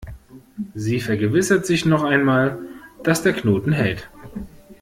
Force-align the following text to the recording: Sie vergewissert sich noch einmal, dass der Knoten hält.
Sie 0.73 0.99
vergewissert 0.99 1.67
sich 1.67 1.85
noch 1.85 2.03
einmal, 2.03 2.57
dass 3.03 3.21
der 3.21 3.33
Knoten 3.33 3.71
hält. 3.71 4.09